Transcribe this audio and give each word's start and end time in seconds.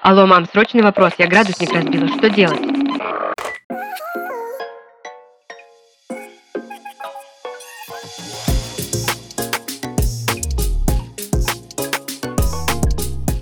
Алло, 0.00 0.26
мам, 0.26 0.46
срочный 0.50 0.82
вопрос. 0.82 1.12
Я 1.18 1.26
градусник 1.26 1.72
разбила. 1.72 2.08
Что 2.08 2.30
делать? 2.30 2.60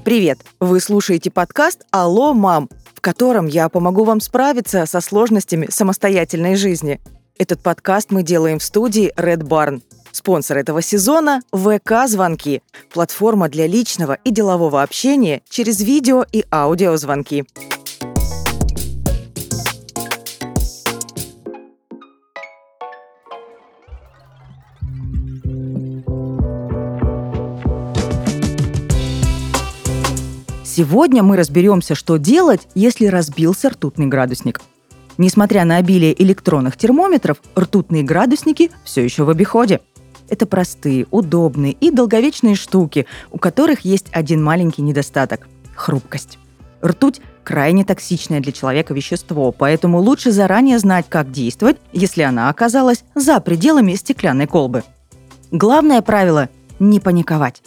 Привет! 0.02 0.38
Вы 0.61 0.80
слушаете 0.80 1.30
подкаст 1.30 1.84
«Алло, 1.90 2.32
мам», 2.32 2.70
в 2.95 3.02
котором 3.02 3.46
я 3.46 3.68
помогу 3.68 4.04
вам 4.04 4.20
справиться 4.20 4.86
со 4.86 5.00
сложностями 5.00 5.66
самостоятельной 5.68 6.57
жизни. 6.57 7.00
Этот 7.38 7.62
подкаст 7.62 8.11
мы 8.11 8.23
делаем 8.23 8.61
в 8.61 8.62
студии 8.62 9.12
Red 9.16 9.43
Barn. 9.43 9.82
Спонсор 10.16 10.56
этого 10.56 10.80
сезона– 10.80 11.42
ВК-звонки– 11.52 12.62
платформа 12.90 13.50
для 13.50 13.66
личного 13.66 14.14
и 14.24 14.30
делового 14.30 14.82
общения 14.82 15.43
через 15.50 15.82
видео 15.82 16.24
и 16.32 16.43
аудиозвонки. 16.50 17.44
Сегодня 30.64 31.22
мы 31.22 31.36
разберемся, 31.36 31.94
что 31.94 32.16
делать, 32.16 32.66
если 32.74 33.05
разбился 33.05 33.69
ртутный 33.69 34.06
градусник. 34.06 34.62
Несмотря 35.19 35.66
на 35.66 35.77
обилие 35.77 36.19
электронных 36.22 36.78
термометров, 36.78 37.42
ртутные 37.55 38.02
градусники 38.02 38.70
все 38.83 39.05
еще 39.05 39.24
в 39.24 39.28
обиходе. 39.28 39.83
Это 40.28 40.47
простые, 40.47 41.06
удобные 41.11 41.72
и 41.72 41.91
долговечные 41.91 42.55
штуки, 42.55 43.06
у 43.30 43.39
которых 43.39 43.80
есть 43.80 44.06
один 44.12 44.42
маленький 44.42 44.83
недостаток– 44.83 45.46
хрупкость. 45.77 46.38
Ртуть– 46.84 47.20
крайне 47.44 47.84
токсичное 47.84 48.41
для 48.41 48.52
человека 48.52 48.92
вещество, 48.92 49.52
поэтому 49.52 50.00
лучше 50.00 50.32
заранее 50.32 50.78
знать, 50.78 51.06
как 51.08 51.30
действовать, 51.30 51.77
если 51.92 52.22
она 52.22 52.48
оказалась 52.48 53.04
за 53.14 53.41
пределами 53.41 53.94
стеклянной 53.94 54.47
колбы. 54.47 54.82
Главное 55.52 56.02
правило– 56.02 56.48
не 56.78 57.00
паниковать. 57.00 57.62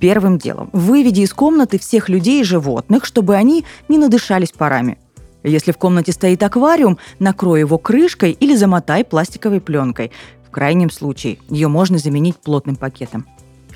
Первым 0.00 0.38
делом 0.38 0.70
выведи 0.72 1.20
из 1.20 1.32
комнаты 1.32 1.78
всех 1.78 2.08
людей 2.08 2.40
и 2.40 2.44
животных, 2.44 3.04
чтобы 3.04 3.36
они 3.36 3.64
не 3.88 3.98
надышались 3.98 4.50
парами. 4.50 4.98
Если 5.42 5.72
в 5.72 5.78
комнате 5.78 6.12
стоит 6.12 6.42
аквариум, 6.42 6.98
накрой 7.18 7.60
его 7.60 7.78
крышкой 7.78 8.32
или 8.32 8.54
замотай 8.54 9.04
пластиковой 9.04 9.60
пленкой. 9.60 10.10
В 10.50 10.52
крайнем 10.52 10.90
случае 10.90 11.38
ее 11.48 11.68
можно 11.68 11.98
заменить 11.98 12.36
плотным 12.36 12.76
пакетом. 12.76 13.26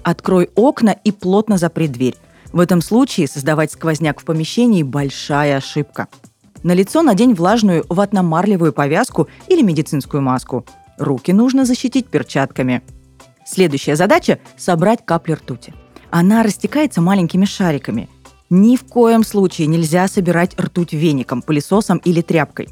Открой 0.02 0.50
окна 0.54 0.90
и 0.90 1.12
плотно 1.12 1.56
запри 1.56 1.88
дверь. 1.88 2.16
В 2.52 2.60
этом 2.60 2.82
случае 2.82 3.28
создавать 3.28 3.72
сквозняк 3.72 4.20
в 4.20 4.24
помещении– 4.24 4.82
большая 4.84 5.56
ошибка. 5.56 6.08
На 6.62 6.72
лицо 6.72 7.02
надень 7.02 7.34
влажную 7.34 7.84
ватно-марлевую 7.88 8.72
повязку 8.72 9.28
или 9.48 9.62
медицинскую 9.62 10.22
маску. 10.22 10.66
Руки 10.98 11.32
нужно 11.32 11.64
защитить 11.64 12.08
перчатками. 12.08 12.82
Следующая 13.46 13.96
задача– 13.96 14.38
собрать 14.56 15.04
капли 15.04 15.32
ртути– 15.32 15.72
она 16.16 16.44
растекается 16.44 17.00
маленькими 17.00 17.44
шариками. 17.44 18.08
Ни 18.48 18.76
в 18.76 18.84
коем 18.84 19.24
случае 19.24 19.66
нельзя 19.66 20.06
собирать 20.06 20.56
ртуть 20.56 20.92
веником, 20.92 21.42
пылесосом 21.42 21.98
или 21.98 22.20
тряпкой. 22.20 22.68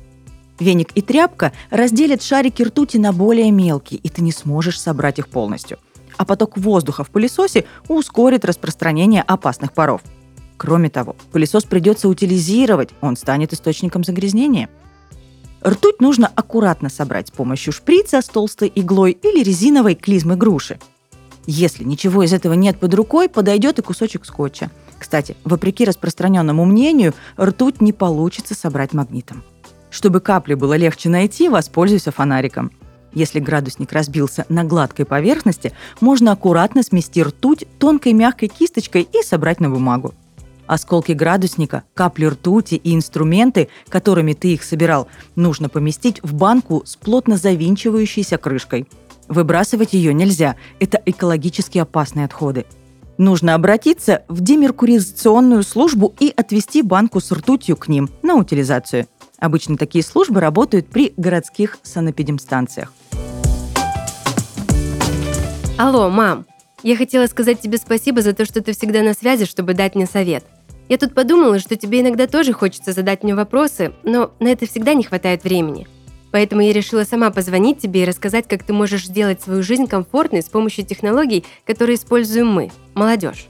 Веник 0.62 0.92
и 0.94 1.02
тряпка 1.02 1.52
разделят 1.70 2.22
шарики 2.22 2.62
ртути 2.62 2.96
на 2.96 3.12
более 3.12 3.50
мелкие, 3.50 4.00
и 4.02 4.08
ты 4.08 4.22
не 4.22 4.32
сможешь 4.32 4.80
собрать 4.80 5.18
их 5.18 5.28
полностью. 5.28 5.78
А 6.16 6.24
поток 6.24 6.56
воздуха 6.56 7.04
в 7.04 7.10
пылесосе 7.10 7.64
ускорит 7.88 8.44
распространение 8.44 9.22
опасных 9.22 9.72
паров. 9.72 10.02
Кроме 10.56 10.90
того, 10.90 11.16
пылесос 11.32 11.64
придется 11.64 12.08
утилизировать, 12.08 12.90
он 13.00 13.16
станет 13.16 13.52
источником 13.52 14.04
загрязнения. 14.04 14.68
Ртуть 15.66 16.00
нужно 16.00 16.30
аккуратно 16.34 16.88
собрать 16.88 17.28
с 17.28 17.30
помощью 17.30 17.72
шприца 17.72 18.20
с 18.20 18.28
толстой 18.28 18.70
иглой 18.74 19.12
или 19.12 19.42
резиновой 19.42 19.94
клизмы 19.94 20.36
груши– 20.36 20.78
если 21.46 21.82
ничего 21.82 22.22
из 22.22 22.32
этого 22.32 22.52
нет 22.52 22.78
под 22.78 22.94
рукой, 22.94 23.28
подойдет 23.28 23.78
и 23.78 23.82
кусочек 23.82 24.24
скотча. 24.24 24.70
Кстати, 24.98 25.36
вопреки 25.44 25.84
распространенному 25.84 26.64
мнению, 26.64 27.14
ртуть 27.38 27.80
не 27.80 27.92
получится 27.92 28.54
собрать 28.54 28.92
магнитом. 28.92 29.42
Чтобы 29.92 30.20
капли 30.20 30.54
было 30.54 30.76
легче 30.76 31.08
найти, 31.08 31.48
воспользуйся 31.48 32.10
фонариком. 32.10 32.72
Если 33.12 33.38
градусник 33.38 33.92
разбился 33.92 34.44
на 34.48 34.64
гладкой 34.64 35.04
поверхности, 35.04 35.72
можно 36.00 36.32
аккуратно 36.32 36.82
смести 36.82 37.22
ртуть 37.22 37.64
тонкой 37.78 38.14
мягкой 38.14 38.48
кисточкой 38.48 39.02
и 39.02 39.22
собрать 39.22 39.60
на 39.60 39.70
бумагу. 39.70 40.14
Осколки 40.66 41.12
градусника, 41.12 41.84
капли 41.94 42.24
ртути 42.24 42.74
и 42.74 42.94
инструменты, 42.94 43.68
которыми 43.88 44.32
ты 44.32 44.54
их 44.54 44.64
собирал, 44.64 45.06
нужно 45.36 45.68
поместить 45.68 46.20
в 46.24 46.34
банку 46.34 46.82
с 46.84 46.96
плотно 46.96 47.36
завинчивающейся 47.36 48.38
крышкой– 48.38 48.88
Выбрасывать 49.28 49.94
ее 49.94 50.12
нельзя, 50.12 50.56
это 50.78 51.00
экологически 51.06 51.78
опасные 51.78 52.26
отходы. 52.26 52.66
Нужно 53.16 53.54
обратиться 53.54 54.24
в 54.28 54.40
демеркуризационную 54.40 55.62
службу 55.62 56.14
и 56.18 56.32
отвести 56.36 56.82
банку 56.82 57.20
с 57.20 57.30
ртутью 57.32 57.76
к 57.76 57.88
ним 57.88 58.10
на 58.22 58.34
утилизацию. 58.34 59.06
Обычно 59.42 59.76
такие 59.76 60.04
службы 60.04 60.38
работают 60.38 60.86
при 60.86 61.12
городских 61.16 61.78
санэпидемстанциях. 61.82 62.92
Алло, 65.76 66.08
мам. 66.08 66.46
Я 66.84 66.96
хотела 66.96 67.26
сказать 67.26 67.60
тебе 67.60 67.76
спасибо 67.78 68.22
за 68.22 68.34
то, 68.34 68.44
что 68.44 68.62
ты 68.62 68.72
всегда 68.72 69.02
на 69.02 69.14
связи, 69.14 69.44
чтобы 69.44 69.74
дать 69.74 69.96
мне 69.96 70.06
совет. 70.06 70.44
Я 70.88 70.96
тут 70.96 71.12
подумала, 71.12 71.58
что 71.58 71.74
тебе 71.74 72.02
иногда 72.02 72.28
тоже 72.28 72.52
хочется 72.52 72.92
задать 72.92 73.24
мне 73.24 73.34
вопросы, 73.34 73.92
но 74.04 74.32
на 74.38 74.46
это 74.46 74.66
всегда 74.66 74.94
не 74.94 75.02
хватает 75.02 75.44
времени– 75.44 75.88
Поэтому 76.32 76.62
я 76.62 76.72
решила 76.72 77.04
сама 77.04 77.30
позвонить 77.30 77.78
тебе 77.78 78.02
и 78.02 78.06
рассказать, 78.06 78.48
как 78.48 78.62
ты 78.62 78.72
можешь 78.72 79.04
сделать 79.04 79.42
свою 79.42 79.62
жизнь 79.62 79.86
комфортной 79.86 80.40
с 80.42 80.46
помощью 80.46 80.86
технологий, 80.86 81.44
которые 81.66 81.96
используем 81.96 82.48
мы, 82.48 82.72
молодежь. 82.94 83.48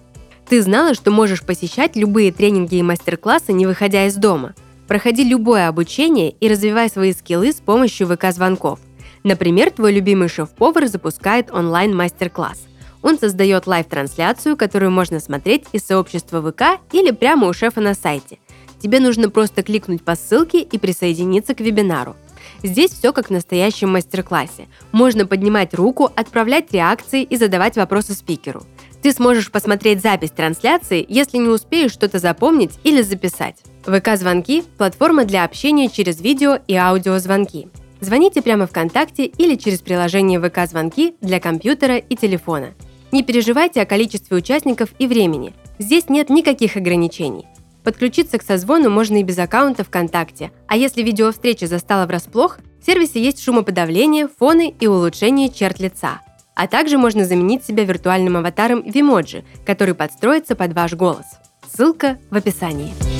Ты 0.48 0.60
знала, 0.60 0.94
что 0.94 1.12
можешь 1.12 1.44
посещать 1.44 1.94
любые 1.94 2.32
тренинги 2.32 2.74
и 2.74 2.82
мастер-классы, 2.82 3.52
не 3.52 3.66
выходя 3.66 4.06
из 4.06 4.16
дома? 4.16 4.56
Проходи 4.92 5.24
любое 5.24 5.68
обучение 5.68 6.32
и 6.32 6.48
развивай 6.48 6.90
свои 6.90 7.14
скиллы 7.14 7.52
с 7.52 7.62
помощью 7.62 8.06
ВК-звонков. 8.08 8.78
Например, 9.24 9.70
твой 9.70 9.90
любимый 9.90 10.28
шеф-повар 10.28 10.86
запускает 10.86 11.50
онлайн-мастер-класс. 11.50 12.66
Он 13.00 13.18
создает 13.18 13.66
live-трансляцию, 13.66 14.54
которую 14.54 14.90
можно 14.90 15.18
смотреть 15.18 15.64
из 15.72 15.86
сообщества 15.86 16.42
ВК 16.42 16.78
или 16.92 17.10
прямо 17.10 17.48
у 17.48 17.54
шефа 17.54 17.80
на 17.80 17.94
сайте. 17.94 18.38
Тебе 18.82 19.00
нужно 19.00 19.30
просто 19.30 19.62
кликнуть 19.62 20.04
по 20.04 20.14
ссылке 20.14 20.60
и 20.60 20.76
присоединиться 20.76 21.54
к 21.54 21.60
вебинару. 21.60 22.14
Здесь 22.62 22.90
все 22.90 23.14
как 23.14 23.28
в 23.28 23.32
настоящем 23.32 23.88
мастер-классе. 23.92 24.68
Можно 24.92 25.26
поднимать 25.26 25.72
руку, 25.72 26.10
отправлять 26.14 26.70
реакции 26.70 27.22
и 27.22 27.36
задавать 27.38 27.76
вопросы 27.76 28.12
спикеру. 28.12 28.62
Ты 29.00 29.12
сможешь 29.12 29.50
посмотреть 29.50 30.02
запись 30.02 30.32
трансляции, 30.32 31.02
если 31.08 31.38
не 31.38 31.48
успеешь 31.48 31.92
что-то 31.92 32.18
запомнить 32.18 32.78
или 32.84 33.00
записать. 33.00 33.56
ВК-звонки– 33.84 34.62
платформа 34.78 35.24
для 35.24 35.44
общения 35.44 35.88
через 35.88 36.20
видео 36.20 36.58
и 36.66 36.74
аудиозвонки. 36.74 37.68
Звоните 38.00 38.42
прямо 38.42 38.66
ВКонтакте 38.66 39.26
или 39.26 39.54
через 39.56 39.80
приложение 39.80 40.40
ВК-звонки 40.40 41.14
для 41.20 41.40
компьютера 41.40 41.96
и 41.96 42.16
телефона. 42.16 42.74
Не 43.12 43.22
переживайте 43.22 43.82
о 43.82 43.86
количестве 43.86 44.36
участников 44.36 44.90
и 44.98 45.06
времени. 45.06 45.52
Здесь 45.78 46.08
нет 46.08 46.30
никаких 46.30 46.76
ограничений. 46.76 47.46
Подключиться 47.84 48.38
к 48.38 48.42
созвону 48.42 48.90
можно 48.90 49.18
и 49.18 49.22
без 49.22 49.38
аккаунта 49.38 49.84
ВКонтакте, 49.84 50.52
а 50.68 50.76
если 50.76 51.02
видеовстреча 51.02 51.66
застала 51.66 52.06
врасплох, 52.06 52.58
в 52.80 52.86
сервисе 52.86 53.22
есть 53.22 53.42
шумоподавление, 53.42 54.28
фоны 54.28 54.74
и 54.78 54.86
улучшение 54.86 55.48
черт 55.48 55.80
лица. 55.80 56.20
А 56.54 56.66
также 56.66 56.98
можно 56.98 57.24
заменить 57.24 57.64
себя 57.64 57.84
виртуальным 57.84 58.36
аватаром 58.36 58.80
Vimoji, 58.80 59.44
который 59.64 59.94
подстроится 59.94 60.54
под 60.54 60.72
ваш 60.74 60.94
голос. 60.94 61.26
Ссылка 61.74 62.18
в 62.30 62.36
описании. 62.36 63.11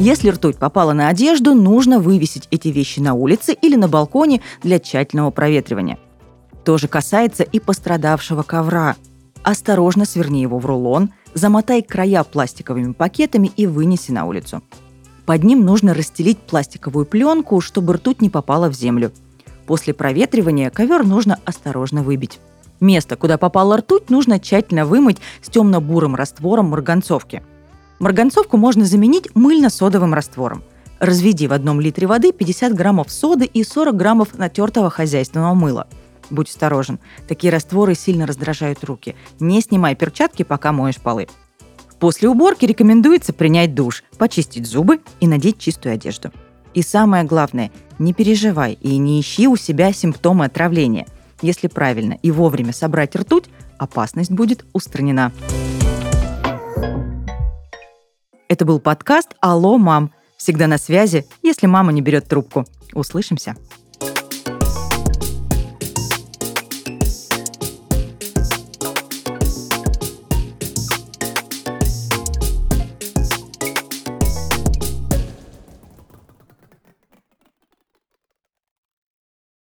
Если 0.00 0.30
ртуть 0.30 0.58
попала 0.58 0.92
на 0.92 1.08
одежду, 1.08 1.54
нужно 1.54 1.98
вывесить 1.98 2.46
эти 2.52 2.68
вещи 2.68 3.00
на 3.00 3.14
улице 3.14 3.52
или 3.52 3.74
на 3.74 3.88
балконе 3.88 4.42
для 4.62 4.78
тщательного 4.78 5.32
проветривания. 5.32 5.98
То 6.64 6.78
же 6.78 6.86
касается 6.86 7.42
и 7.42 7.58
пострадавшего 7.58 8.44
ковра. 8.44 8.94
Осторожно 9.42 10.04
сверни 10.04 10.40
его 10.40 10.60
в 10.60 10.66
рулон, 10.66 11.10
замотай 11.34 11.82
края 11.82 12.22
пластиковыми 12.22 12.92
пакетами 12.92 13.50
и 13.56 13.66
вынеси 13.66 14.12
на 14.12 14.26
улицу. 14.26 14.62
Под 15.26 15.42
ним 15.42 15.64
нужно 15.64 15.94
расстелить 15.94 16.38
пластиковую 16.38 17.04
пленку, 17.04 17.60
чтобы 17.60 17.94
ртуть 17.94 18.22
не 18.22 18.30
попала 18.30 18.68
в 18.68 18.74
землю. 18.74 19.10
После 19.66 19.94
проветривания 19.94 20.70
ковер 20.70 21.04
нужно 21.04 21.40
осторожно 21.44 22.04
выбить. 22.04 22.38
Место, 22.78 23.16
куда 23.16 23.36
попала 23.36 23.78
ртуть, 23.78 24.10
нужно 24.10 24.38
тщательно 24.38 24.86
вымыть 24.86 25.18
с 25.42 25.48
темно-бурым 25.48 26.14
раствором 26.14 26.66
марганцовки. 26.66 27.42
Марганцовку 27.98 28.56
можно 28.56 28.84
заменить 28.84 29.34
мыльно-содовым 29.34 30.14
раствором. 30.14 30.62
Разведи 31.00 31.46
в 31.46 31.52
одном 31.52 31.80
литре 31.80 32.06
воды 32.06 32.32
50 32.32 32.74
граммов 32.74 33.10
соды 33.10 33.44
и 33.44 33.62
40 33.62 33.96
граммов 33.96 34.38
натертого 34.38 34.90
хозяйственного 34.90 35.54
мыла. 35.54 35.88
Будь 36.30 36.50
осторожен, 36.50 36.98
такие 37.26 37.52
растворы 37.52 37.94
сильно 37.94 38.26
раздражают 38.26 38.84
руки. 38.84 39.16
Не 39.40 39.60
снимай 39.60 39.94
перчатки, 39.94 40.42
пока 40.42 40.72
моешь 40.72 40.96
полы. 40.98 41.28
После 41.98 42.28
уборки 42.28 42.64
рекомендуется 42.64 43.32
принять 43.32 43.74
душ, 43.74 44.04
почистить 44.18 44.66
зубы 44.66 45.00
и 45.20 45.26
надеть 45.26 45.58
чистую 45.58 45.94
одежду. 45.94 46.30
И 46.74 46.82
самое 46.82 47.24
главное, 47.24 47.72
не 47.98 48.12
переживай 48.12 48.74
и 48.74 48.98
не 48.98 49.20
ищи 49.20 49.48
у 49.48 49.56
себя 49.56 49.92
симптомы 49.92 50.44
отравления. 50.44 51.06
Если 51.42 51.66
правильно 51.66 52.16
и 52.22 52.30
вовремя 52.30 52.72
собрать 52.72 53.16
ртуть, 53.16 53.46
опасность 53.78 54.30
будет 54.30 54.64
устранена. 54.72 55.32
Это 58.48 58.64
был 58.64 58.80
подкаст 58.80 59.34
«Алло, 59.40 59.76
мам». 59.76 60.10
Всегда 60.38 60.66
на 60.68 60.78
связи, 60.78 61.26
если 61.42 61.66
мама 61.66 61.92
не 61.92 62.00
берет 62.00 62.28
трубку. 62.28 62.64
Услышимся. 62.94 63.56